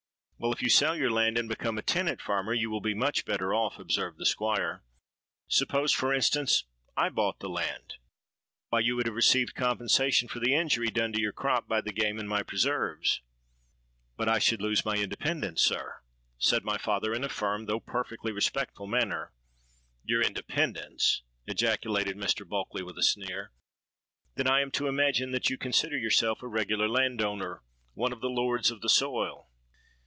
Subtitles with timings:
[0.41, 2.95] —'Well, but if you sell your land and become a tenant farmer, you will be
[2.95, 4.83] much better off,' observed the Squire.
[5.47, 6.63] 'Suppose, for instance,
[6.97, 7.97] I bought the land?
[8.69, 11.93] why, you would have received compensation for the injury done to your crop by the
[11.93, 16.01] game in my preserves.'—'But I should lose my independence, sir,'
[16.39, 22.49] said my father, in a firm though perfectly respectful manner.—'Your independence!' ejaculated Mr.
[22.49, 23.51] Bulkeley, with a sneer.
[24.33, 27.61] 'Then, I am to imagine that you consider yourself a regular landowner,
[27.93, 29.47] one of the lords of the soil.